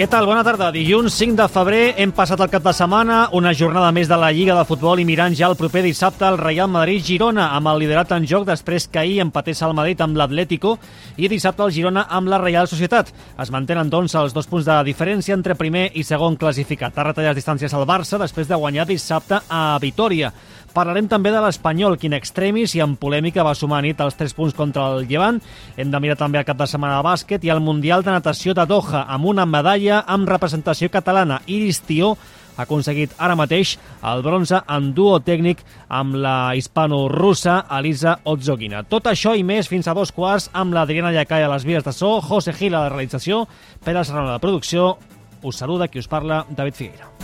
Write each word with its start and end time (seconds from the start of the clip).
Què 0.00 0.06
tal? 0.08 0.24
Bona 0.24 0.40
tarda. 0.40 0.70
Dilluns 0.72 1.12
5 1.20 1.34
de 1.36 1.44
febrer 1.52 1.80
hem 2.00 2.12
passat 2.16 2.40
el 2.40 2.48
cap 2.48 2.62
de 2.64 2.72
setmana, 2.72 3.18
una 3.36 3.50
jornada 3.52 3.90
més 3.92 4.08
de 4.08 4.16
la 4.16 4.30
Lliga 4.32 4.54
de 4.56 4.62
Futbol 4.64 5.02
i 5.02 5.04
mirant 5.04 5.34
ja 5.36 5.50
el 5.50 5.58
proper 5.60 5.82
dissabte 5.84 6.24
el 6.24 6.38
Real 6.40 6.70
Madrid-Girona 6.72 7.50
amb 7.58 7.68
el 7.68 7.82
liderat 7.82 8.14
en 8.16 8.24
joc 8.24 8.46
després 8.48 8.86
que 8.88 9.02
ahir 9.02 9.18
empatés 9.20 9.60
el 9.60 9.74
Madrid 9.76 10.00
amb 10.00 10.16
l'Atlético 10.16 10.78
i 11.20 11.28
dissabte 11.28 11.66
el 11.66 11.74
Girona 11.76 12.06
amb 12.08 12.32
la 12.32 12.38
Real 12.40 12.70
Societat. 12.70 13.12
Es 13.44 13.52
mantenen 13.52 13.92
doncs 13.92 14.16
els 14.16 14.32
dos 14.32 14.48
punts 14.48 14.64
de 14.64 14.78
diferència 14.88 15.36
entre 15.36 15.58
primer 15.60 15.90
i 15.92 16.06
segon 16.08 16.40
classificat. 16.40 16.96
Ha 16.96 17.04
retallat 17.10 17.36
distàncies 17.36 17.76
al 17.76 17.84
Barça 17.84 18.16
després 18.24 18.48
de 18.48 18.56
guanyar 18.56 18.88
dissabte 18.88 19.42
a 19.50 19.76
Vitoria. 19.84 20.32
Parlarem 20.70 21.08
també 21.10 21.32
de 21.34 21.40
l'Espanyol, 21.42 21.96
quin 21.98 22.14
extremis 22.14 22.76
i 22.78 22.82
en 22.84 22.92
polèmica 23.00 23.42
va 23.42 23.56
sumar 23.58 23.80
nit 23.82 23.98
els 24.00 24.14
3 24.14 24.34
punts 24.38 24.54
contra 24.54 24.84
el 24.94 25.08
Llevant. 25.10 25.40
Hem 25.76 25.90
de 25.90 26.00
mirar 26.00 26.18
també 26.20 26.38
el 26.38 26.46
cap 26.46 26.60
de 26.60 26.68
setmana 26.70 27.00
de 27.00 27.06
bàsquet 27.08 27.42
i 27.42 27.50
el 27.50 27.62
Mundial 27.64 28.04
de 28.06 28.14
Natació 28.14 28.54
de 28.54 28.66
Doha 28.70 29.02
amb 29.10 29.26
una 29.32 29.48
medalla 29.50 30.04
amb 30.06 30.30
representació 30.30 30.90
catalana. 30.94 31.40
Iris 31.50 31.82
Tió 31.88 32.14
ha 32.56 32.66
aconseguit 32.68 33.16
ara 33.18 33.34
mateix 33.38 33.76
el 34.06 34.22
bronze 34.22 34.60
en 34.68 34.90
duo 34.94 35.18
tècnic 35.26 35.64
amb 35.88 36.14
la 36.22 36.52
hispano-russa 36.54 37.64
Elisa 37.78 38.18
Otzogina. 38.24 38.84
Tot 38.84 39.10
això 39.10 39.34
i 39.34 39.42
més 39.42 39.70
fins 39.70 39.88
a 39.88 39.96
dos 39.96 40.12
quarts 40.14 40.50
amb 40.52 40.76
l'Adriana 40.76 41.10
Llacai 41.16 41.46
a 41.46 41.50
les 41.50 41.66
vies 41.66 41.86
de 41.86 41.94
so, 41.96 42.20
José 42.20 42.54
Gil 42.54 42.76
a 42.76 42.84
la 42.86 42.92
realització, 42.92 43.46
Pere 43.82 44.04
Serrano 44.04 44.30
a 44.30 44.38
la 44.38 44.44
producció. 44.44 44.94
Us 45.42 45.56
saluda 45.56 45.88
qui 45.88 45.98
us 45.98 46.08
parla, 46.08 46.44
David 46.50 46.78
Figueira. 46.78 47.19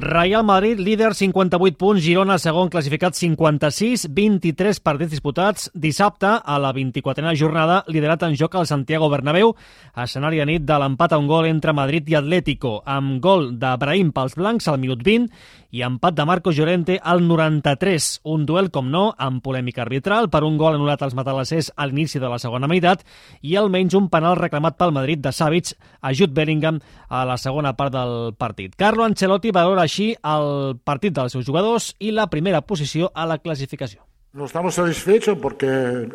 Real 0.00 0.42
Madrid, 0.44 0.78
líder, 0.78 1.14
58 1.14 1.76
punts, 1.76 2.00
Girona, 2.00 2.38
segon, 2.40 2.70
classificat 2.72 3.12
56, 3.12 4.06
23 4.16 4.80
partits 4.80 5.12
disputats. 5.12 5.68
Dissabte, 5.74 6.30
a 6.40 6.56
la 6.58 6.72
24a 6.72 7.34
jornada, 7.36 7.82
liderat 7.86 8.24
en 8.24 8.36
joc 8.40 8.56
al 8.56 8.66
Santiago 8.66 9.10
Bernabéu, 9.12 9.52
escenari 9.92 10.40
a 10.40 10.48
nit 10.48 10.64
de 10.64 10.78
l'empat 10.80 11.12
a 11.12 11.20
un 11.20 11.28
gol 11.28 11.50
entre 11.50 11.76
Madrid 11.76 12.08
i 12.08 12.16
Atlético, 12.16 12.78
amb 12.86 13.20
gol 13.20 13.50
de 13.60 13.74
Brahim 13.76 14.14
pels 14.16 14.38
blancs 14.40 14.72
al 14.72 14.80
minut 14.80 15.04
20 15.04 15.28
i 15.70 15.84
empat 15.86 16.16
de 16.16 16.24
Marco 16.26 16.50
Llorente 16.50 16.98
al 17.02 17.20
93. 17.26 18.20
Un 18.24 18.46
duel, 18.46 18.70
com 18.74 18.88
no, 18.90 19.10
amb 19.18 19.42
polèmica 19.44 19.84
arbitral 19.84 20.30
per 20.30 20.42
un 20.46 20.56
gol 20.58 20.74
anul·lat 20.74 21.04
als 21.04 21.14
matalassers 21.14 21.70
a 21.76 21.86
l'inici 21.86 22.18
de 22.18 22.30
la 22.30 22.40
segona 22.42 22.68
meitat 22.70 23.04
i 23.42 23.54
almenys 23.56 23.94
un 23.94 24.08
penal 24.10 24.38
reclamat 24.40 24.78
pel 24.80 24.96
Madrid 24.96 25.22
de 25.22 25.32
Savic 25.32 25.74
a 26.00 26.14
Jude 26.16 26.34
Bellingham 26.34 26.80
a 27.08 27.22
la 27.28 27.36
segona 27.38 27.74
part 27.76 27.94
del 27.94 28.34
partit. 28.38 28.74
Carlo 28.74 29.04
Ancelotti 29.04 29.52
valora 29.54 29.86
així 29.90 30.14
el 30.22 30.78
partit 30.86 31.14
dels 31.16 31.34
seus 31.34 31.46
jugadors 31.48 31.90
i 31.98 32.14
la 32.14 32.28
primera 32.30 32.62
posició 32.62 33.10
a 33.14 33.26
la 33.26 33.38
clasificació. 33.42 34.06
No 34.32 34.46
estamos 34.46 34.76
satisfechos 34.78 35.38
porque 35.42 36.08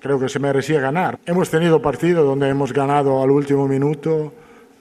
creo 0.00 0.18
que 0.18 0.28
se 0.28 0.40
merecía 0.40 0.80
ganar. 0.80 1.18
Hemos 1.24 1.50
tenido 1.50 1.80
partidos 1.80 2.26
donde 2.26 2.48
hemos 2.48 2.72
ganado 2.72 3.22
al 3.22 3.30
último 3.30 3.68
minuto, 3.68 4.32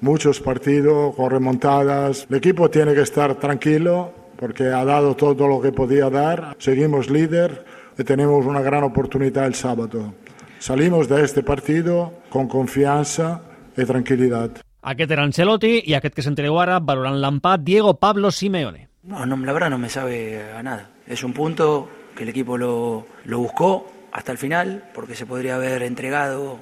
muchos 0.02 0.40
partidos 0.40 1.16
con 1.16 1.30
remontadas. 1.30 2.26
El 2.30 2.38
equipo 2.38 2.70
tiene 2.70 2.96
que 2.96 3.02
estar 3.02 3.36
tranquilo 3.36 4.12
porque 4.38 4.66
ha 4.66 4.84
dado 4.84 5.16
todo 5.16 5.48
lo 5.48 5.62
que 5.62 5.72
podía 5.72 6.10
dar. 6.10 6.56
Seguimos 6.58 7.10
líder 7.10 7.66
y 7.98 8.04
tenemos 8.04 8.46
una 8.46 8.62
gran 8.62 8.84
oportunidad 8.84 9.46
el 9.46 9.56
sábado. 9.56 10.14
Salimos 10.60 11.08
de 11.08 11.24
este 11.24 11.44
partido 11.44 12.14
con 12.30 12.48
confianza 12.48 13.42
y 13.76 13.86
tranquilidad. 13.86 14.52
Aquest 14.88 15.12
era 15.12 15.24
Ancelotti 15.28 15.82
i 15.92 15.96
aquest 15.98 16.14
que 16.16 16.24
s'entreu 16.24 16.56
ara, 16.62 16.78
valorant 16.80 17.18
l'empat, 17.20 17.60
Diego 17.60 17.98
Pablo 18.00 18.32
Simeone. 18.32 18.86
No, 19.04 19.26
no, 19.26 19.36
la 19.36 19.52
verdad 19.52 19.70
no 19.70 19.78
me 19.78 19.90
sabe 19.90 20.42
a 20.56 20.64
nada. 20.64 20.92
Es 21.06 21.26
un 21.26 21.34
punto 21.34 21.90
que 22.16 22.24
el 22.24 22.30
equipo 22.30 22.58
lo, 22.58 23.06
lo 23.26 23.40
buscó 23.40 23.92
hasta 24.14 24.32
el 24.32 24.38
final, 24.38 24.86
porque 24.94 25.16
se 25.16 25.26
podría 25.26 25.56
haber 25.56 25.84
entregado 25.84 26.62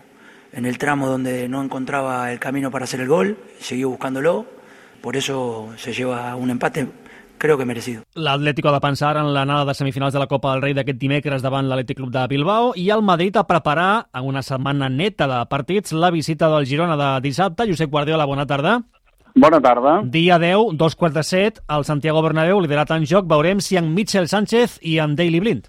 en 0.53 0.65
el 0.65 0.79
tramo 0.79 1.07
donde 1.07 1.47
no 1.47 1.61
encontraba 1.61 2.31
el 2.31 2.39
camino 2.39 2.71
para 2.71 2.85
hacer 2.85 2.99
el 2.99 3.07
gol, 3.07 3.37
siguió 3.59 3.89
buscándolo, 3.89 4.47
por 5.01 5.15
eso 5.15 5.69
se 5.77 5.93
lleva 5.93 6.35
un 6.35 6.49
empate 6.49 6.87
creo 7.45 7.57
que 7.57 7.65
merecido. 7.65 8.03
L'Atlético 8.15 8.69
ha 8.69 8.73
de 8.73 8.81
pensar 8.81 9.15
en 9.17 9.31
l'anada 9.33 9.65
de 9.65 9.73
semifinals 9.77 10.13
de 10.13 10.19
la 10.19 10.27
Copa 10.27 10.53
del 10.53 10.63
Rei 10.63 10.73
d'aquest 10.73 10.99
dimecres 10.99 11.45
davant 11.45 11.69
l'Atlètic 11.69 11.99
Club 12.01 12.11
de 12.13 12.25
Bilbao 12.31 12.73
i 12.75 12.89
el 12.89 13.05
Madrid 13.05 13.37
a 13.37 13.45
preparar 13.47 14.07
en 14.13 14.25
una 14.25 14.41
setmana 14.41 14.89
neta 14.89 15.29
de 15.29 15.43
partits 15.51 15.93
la 15.93 16.11
visita 16.11 16.49
del 16.49 16.65
Girona 16.65 16.97
de 16.97 17.11
dissabte. 17.27 17.69
Josep 17.69 17.91
Guardiola, 17.91 18.25
bona 18.25 18.47
tarda. 18.49 18.79
Bona 19.35 19.59
tarda. 19.61 19.99
Dia 20.07 20.39
10, 20.39 20.77
dos 20.79 20.95
quarts 20.95 21.15
de 21.15 21.23
set, 21.23 21.61
al 21.67 21.83
Santiago 21.85 22.21
Bernabéu, 22.23 22.61
liderat 22.63 22.95
en 22.95 23.05
joc. 23.05 23.27
Veurem 23.27 23.59
si 23.59 23.77
en 23.77 23.93
Mitchell 23.93 24.29
Sánchez 24.31 24.79
i 24.81 24.97
en 25.03 25.15
Daily 25.15 25.41
Blind. 25.43 25.67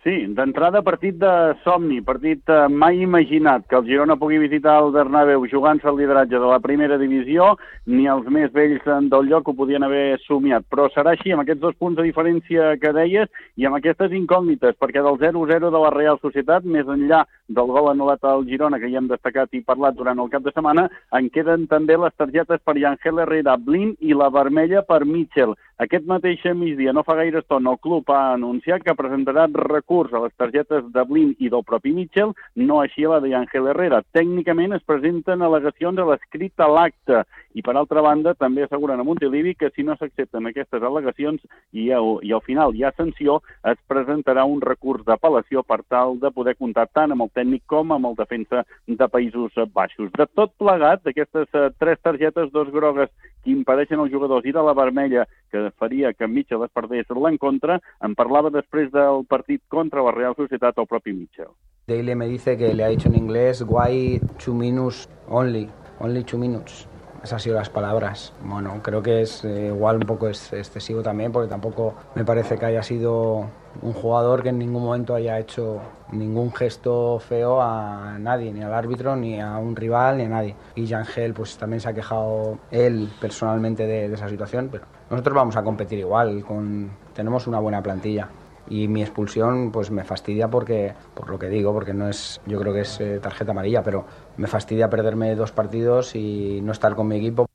Sí, 0.00 0.14
d'entrada 0.32 0.80
partit 0.80 1.18
de 1.20 1.30
somni, 1.60 1.98
partit 2.00 2.48
eh, 2.48 2.68
mai 2.72 3.02
imaginat 3.04 3.66
que 3.68 3.76
el 3.76 3.84
Girona 3.84 4.14
pugui 4.16 4.38
visitar 4.40 4.78
el 4.80 4.94
Bernabéu 4.94 5.42
jugant-se 5.52 5.90
el 5.90 5.98
lideratge 5.98 6.40
de 6.40 6.48
la 6.48 6.56
primera 6.64 6.96
divisió, 6.96 7.50
ni 7.84 8.06
els 8.08 8.30
més 8.32 8.48
vells 8.54 8.86
del 9.12 9.28
lloc 9.28 9.50
ho 9.50 9.54
podien 9.58 9.84
haver 9.84 10.16
somiat, 10.22 10.64
però 10.72 10.86
serà 10.94 11.12
així, 11.12 11.34
amb 11.34 11.44
aquests 11.44 11.60
dos 11.60 11.76
punts 11.76 12.00
de 12.00 12.06
diferència 12.08 12.70
que 12.80 12.94
deies 12.96 13.28
i 13.60 13.68
amb 13.68 13.76
aquestes 13.76 14.16
incògnites, 14.16 14.78
perquè 14.80 15.04
del 15.04 15.20
0-0 15.20 15.68
de 15.68 15.84
la 15.84 15.92
Real 15.92 16.16
Societat, 16.24 16.64
més 16.64 16.88
enllà 16.88 17.26
del 17.50 17.72
gol 17.74 17.90
anul·lat 17.90 18.24
al 18.24 18.44
Girona, 18.48 18.78
que 18.78 18.90
ja 18.90 19.00
hem 19.00 19.08
destacat 19.10 19.54
i 19.54 19.64
parlat 19.66 19.96
durant 19.98 20.18
el 20.22 20.30
cap 20.30 20.44
de 20.46 20.52
setmana, 20.54 20.86
en 21.18 21.30
queden 21.34 21.66
també 21.70 21.98
les 21.98 22.14
targetes 22.16 22.62
per 22.64 22.76
Ángel 22.78 23.18
Herrera, 23.24 23.56
Blin 23.58 23.96
i 24.00 24.14
la 24.14 24.30
vermella 24.30 24.84
per 24.86 25.02
Mitchell. 25.04 25.56
Aquest 25.80 26.04
mateix 26.06 26.42
migdia, 26.54 26.92
no 26.92 27.02
fa 27.02 27.16
gaire 27.16 27.40
estona, 27.40 27.72
el 27.72 27.80
club 27.80 28.10
ha 28.12 28.34
anunciat 28.34 28.84
que 28.84 28.94
presentarà 28.96 29.46
recurs 29.54 30.12
a 30.12 30.20
les 30.26 30.34
targetes 30.36 30.84
de 30.92 31.04
Blin 31.08 31.34
i 31.38 31.48
del 31.48 31.64
propi 31.64 31.94
Mitchell, 31.96 32.34
no 32.56 32.80
així 32.82 33.06
a 33.06 33.14
la 33.14 33.20
d'Àngel 33.24 33.70
Herrera. 33.72 34.02
Tècnicament 34.12 34.76
es 34.76 34.84
presenten 34.86 35.40
al·legacions 35.40 35.98
a 35.98 36.08
l'escrit 36.10 36.52
a 36.60 36.68
l'acte 36.68 37.24
i, 37.54 37.62
per 37.62 37.74
altra 37.76 38.02
banda, 38.04 38.34
també 38.38 38.64
asseguren 38.64 39.00
a 39.00 39.06
Montilivi 39.06 39.56
que 39.58 39.70
si 39.74 39.82
no 39.86 39.96
s'accepten 39.98 40.46
aquestes 40.46 40.82
al·legacions 40.86 41.42
i, 41.72 41.88
i 41.90 42.32
al 42.32 42.42
final 42.46 42.74
hi 42.76 42.84
ha 42.84 42.92
sanció, 42.96 43.40
es 43.66 43.78
presentarà 43.90 44.44
un 44.46 44.60
recurs 44.62 45.04
d'apel·lació 45.06 45.64
per 45.66 45.80
tal 45.88 46.18
de 46.22 46.30
poder 46.34 46.56
comptar 46.58 46.86
tant 46.94 47.14
amb 47.14 47.26
el 47.26 47.32
tècnic 47.34 47.64
com 47.70 47.92
amb 47.96 48.10
el 48.10 48.18
defensa 48.18 48.64
de 48.86 49.08
Països 49.10 49.56
Baixos. 49.74 50.12
De 50.16 50.26
tot 50.38 50.54
plegat, 50.60 51.02
d'aquestes 51.06 51.50
uh, 51.54 51.70
tres 51.82 51.98
targetes, 52.02 52.52
dos 52.54 52.70
grogues 52.70 53.10
que 53.42 53.52
impedeixen 53.54 54.00
als 54.00 54.12
jugadors 54.12 54.46
ir 54.46 54.56
a 54.56 54.64
la 54.66 54.76
vermella, 54.76 55.26
que 55.50 55.70
faria 55.78 56.12
que 56.12 56.28
Mitchell 56.28 56.64
es 56.66 56.74
perdés 56.74 57.10
l'encontre, 57.10 57.80
en 58.04 58.14
parlava 58.14 58.52
després 58.54 58.92
del 58.92 59.24
partit 59.28 59.62
contra 59.68 60.04
la 60.06 60.14
Real 60.14 60.36
Societat 60.38 60.78
el 60.78 60.88
propi 60.90 61.16
Mitchell. 61.16 61.50
Daily 61.88 62.14
me 62.14 62.28
dice 62.28 62.56
que 62.56 62.72
le 62.74 62.84
ha 62.84 62.88
dicho 62.88 63.08
en 63.08 63.16
inglés 63.16 63.64
why 63.66 64.20
two 64.38 64.54
minutes 64.54 65.08
only, 65.28 65.68
only 65.98 66.22
two 66.22 66.38
minutes. 66.38 66.86
Esas 67.22 67.34
han 67.34 67.40
sido 67.40 67.56
las 67.56 67.68
palabras. 67.68 68.32
Bueno, 68.42 68.80
creo 68.82 69.02
que 69.02 69.22
es 69.22 69.44
eh, 69.44 69.66
igual 69.66 69.96
un 69.96 70.04
poco 70.04 70.28
es, 70.28 70.52
excesivo 70.54 71.02
también, 71.02 71.30
porque 71.32 71.48
tampoco 71.48 71.94
me 72.14 72.24
parece 72.24 72.56
que 72.56 72.64
haya 72.64 72.82
sido 72.82 73.46
un 73.82 73.92
jugador 73.92 74.42
que 74.42 74.48
en 74.48 74.58
ningún 74.58 74.82
momento 74.82 75.14
haya 75.14 75.38
hecho 75.38 75.80
ningún 76.12 76.52
gesto 76.52 77.18
feo 77.18 77.60
a 77.60 78.16
nadie, 78.18 78.52
ni 78.52 78.62
al 78.62 78.72
árbitro, 78.72 79.16
ni 79.16 79.38
a 79.38 79.58
un 79.58 79.76
rival, 79.76 80.16
ni 80.16 80.24
a 80.24 80.28
nadie. 80.28 80.56
Y 80.74 80.86
Yangel 80.86 81.34
pues 81.34 81.58
también 81.58 81.80
se 81.80 81.90
ha 81.90 81.92
quejado 81.92 82.58
él 82.70 83.10
personalmente 83.20 83.86
de, 83.86 84.08
de 84.08 84.14
esa 84.14 84.28
situación, 84.28 84.68
pero 84.72 84.84
nosotros 85.10 85.34
vamos 85.34 85.56
a 85.56 85.62
competir 85.62 85.98
igual, 85.98 86.42
con, 86.44 86.90
tenemos 87.14 87.46
una 87.46 87.60
buena 87.60 87.82
plantilla 87.82 88.28
y 88.70 88.88
mi 88.88 89.02
expulsión 89.02 89.72
pues 89.72 89.90
me 89.90 90.04
fastidia 90.04 90.48
porque 90.48 90.94
por 91.14 91.28
lo 91.28 91.38
que 91.38 91.48
digo 91.48 91.74
porque 91.74 91.92
no 91.92 92.08
es 92.08 92.40
yo 92.46 92.58
creo 92.58 92.72
que 92.72 92.82
es 92.82 93.00
eh, 93.00 93.18
tarjeta 93.20 93.50
amarilla 93.50 93.82
pero 93.82 94.06
me 94.36 94.46
fastidia 94.46 94.88
perderme 94.88 95.34
dos 95.34 95.52
partidos 95.52 96.14
y 96.14 96.60
no 96.62 96.72
estar 96.72 96.94
con 96.94 97.08
mi 97.08 97.16
equipo 97.16 97.49